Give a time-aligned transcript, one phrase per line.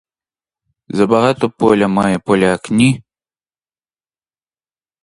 [0.89, 3.03] Забагато поля має поляк, ні?